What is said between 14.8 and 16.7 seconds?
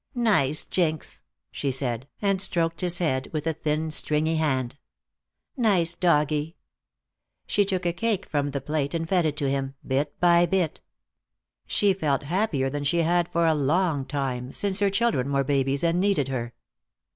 children were babies and needed her.